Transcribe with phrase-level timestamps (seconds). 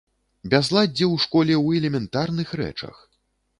[0.53, 3.07] Бязладдзе ў школе ў элементарных рэчах.